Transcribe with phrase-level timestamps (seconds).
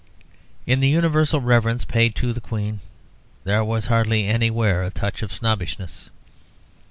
[0.65, 2.79] In the universal reverence paid to the Queen
[3.43, 6.09] there was hardly anywhere a touch of snobbishness.